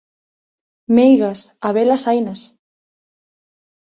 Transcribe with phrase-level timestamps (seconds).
[0.95, 2.41] Meigas, habelas hainas!